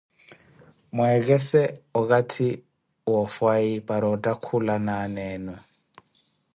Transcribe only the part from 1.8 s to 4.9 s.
okathi woofhayi para ottakhula